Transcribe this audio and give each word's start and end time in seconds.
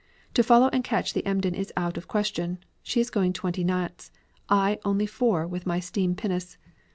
To 0.33 0.41
follow 0.41 0.67
and 0.69 0.83
catch 0.83 1.13
the 1.13 1.23
Emden 1.27 1.53
is 1.53 1.71
out 1.77 1.95
of 1.95 2.07
question. 2.07 2.57
She 2.81 2.99
is 2.99 3.11
going 3.11 3.33
twenty 3.33 3.63
knots, 3.63 4.11
I 4.49 4.79
only 4.83 5.05
four 5.05 5.45
with 5.45 5.67
my 5.67 5.79
steam 5.79 6.15
pinnace. 6.15 6.57